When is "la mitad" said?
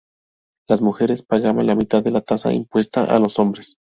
1.67-2.03